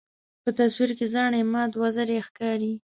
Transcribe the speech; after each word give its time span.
په 0.43 0.49
تصویر 0.57 0.91
کې 0.97 1.05
زاڼې 1.13 1.41
مات 1.53 1.71
وزرې 1.81 2.17
ښکاري. 2.27 2.73